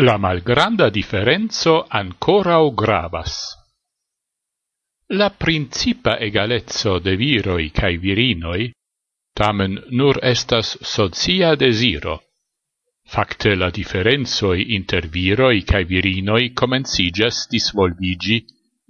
[0.00, 3.56] la malgranda differenzo ancorau gravas.
[5.08, 8.70] La principa egalezzo de viroi cae virinoi
[9.34, 12.20] tamen nur estas socia desiro.
[13.04, 18.44] Fakte la differenzoi inter viroi cae virinoi comencigas disvolvigi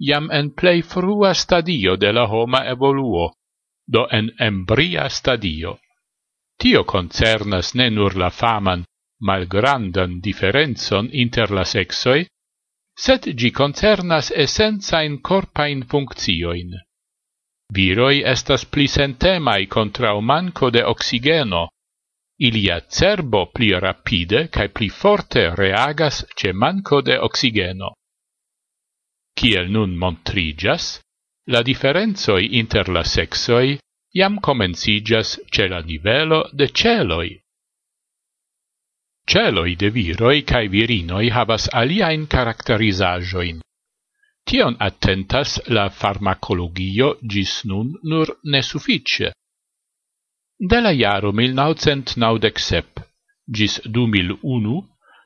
[0.07, 3.33] iam en plei frua stadio de la homa evoluo,
[3.85, 5.79] do en embria stadio.
[6.57, 8.85] Tio concernas ne nur la faman
[9.21, 12.25] malgrandan differenzon inter la sexoi,
[13.03, 16.71] sed gi concernas essenzain corpain funccioin.
[17.73, 21.69] Viroi estas pli sentemai contra manco de oxigeno,
[22.47, 27.93] ilia cerbo pli rapide cae pli forte reagas ce manco de oxigeno.
[29.37, 30.99] Ciel nun montrigas,
[31.47, 33.79] la differenzoi inter la sexoi
[34.13, 37.40] iam comencigas ce la nivelo de celoi
[39.25, 43.61] Celoi de viroi cae virinoi havas aliaen caracterizajoin.
[44.45, 49.31] Tion attentas la farmacologio gis nun nur nesuffice.
[50.59, 53.05] De la jaro 1997
[53.47, 54.81] gis 2001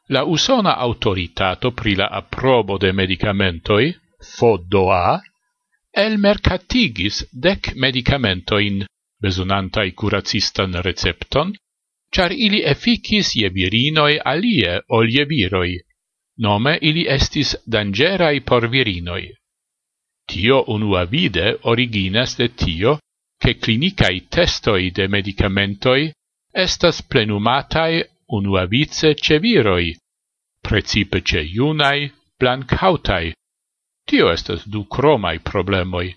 [0.10, 3.94] la usona autoritato pri la approbo de medicamentoi,
[4.38, 5.20] FODOA,
[5.92, 8.86] elmercatigis dec medicamentoin
[9.22, 11.54] besonantai curacistan recepton,
[12.16, 15.80] char ili efficis je virinoi alie ol je viroi,
[16.38, 19.26] nome ili estis dangerai por virinoi.
[20.28, 23.00] Tio unua vide originas de tio,
[23.42, 26.12] che clinicae testoi de medicamentoi
[26.54, 29.96] estas plenumatai unua vice ce viroi,
[30.62, 33.34] precipe ce iunae, blancautae.
[34.08, 36.16] Tio estas du cromai problemoi.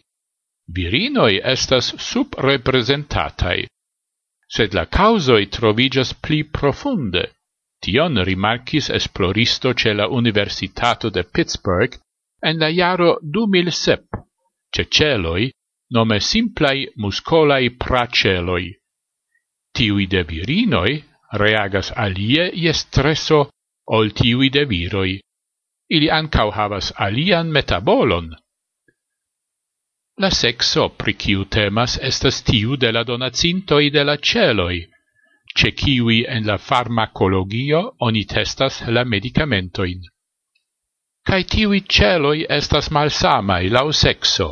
[0.76, 3.66] Virinoi estas subrepresentatai,
[4.48, 7.24] sed la causoi trovigas pli profunde.
[7.80, 11.94] Tion rimarcis esploristo ce la Universitato de Pittsburgh
[12.42, 14.24] en la jaro 2007,
[14.74, 15.50] ce celoi
[15.91, 18.75] nome simplai muscolai praceloi.
[19.75, 23.48] Tiui de virinoi reagas alie ie streso
[23.87, 25.20] ol tiui de viroi.
[25.88, 28.34] Ili ancau havas alian metabolon,
[30.19, 34.79] La sexo pri kiu temas estas tiu de la donacintoj de la celoj,
[35.59, 40.01] ce kiwi en la farmacologio oni testas la medicamentoin.
[41.29, 44.49] Cai tiui celoi estas malsamai lau sexo,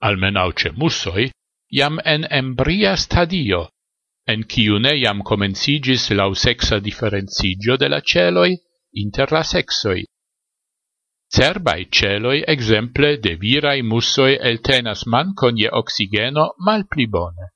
[0.00, 1.30] almenau ce musoi,
[1.78, 3.62] jam en embria stadio,
[4.32, 8.56] en kiu ne jam comencigis lau sexa differenzigio de la celoi
[9.04, 10.04] inter la sexoi.
[11.32, 17.46] Cerbai celoi exemple de viraj el eltenas mancon je oxigeno mal pli bone.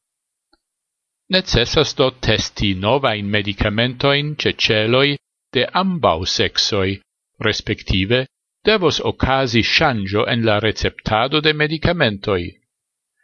[1.28, 5.19] Necessas do testi novajn medicamentoin ce celoi
[5.53, 7.00] de ambau sexoi,
[7.38, 8.26] respektive
[8.64, 12.44] devos ocasi shangio en la receptado de medicamentoi.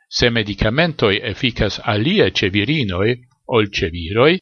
[0.09, 3.11] Se medicamentoi efficas alie ce virinoi,
[3.47, 4.39] ol ce viroi,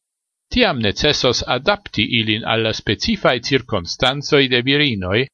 [0.51, 5.27] tiam necessos adapti ilin alla specifai circonstanzoi de virinoi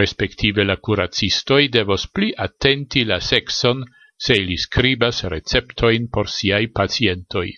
[0.00, 3.84] respektive la curacistoi devos pli attenti la sexon
[4.16, 7.50] se ili scribas receptoin por siai pacientoi.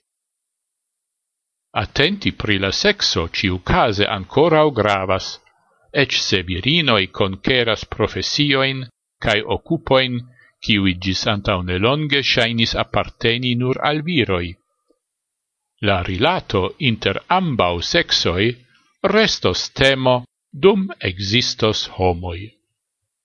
[1.77, 5.41] Attenti pri la sexo ciu case ancora o gravas,
[5.93, 8.87] ec se virinoi conceras professioin
[9.19, 10.19] cae occupoin
[10.65, 14.55] ciui gis antaunelonge shainis apparteni nur al viroi.
[15.87, 18.49] La rilato inter ambau sexoi
[19.03, 20.25] restos temo
[20.55, 22.53] dum existos homoi.